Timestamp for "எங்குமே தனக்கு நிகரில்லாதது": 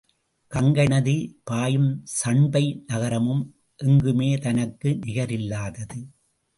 3.79-5.99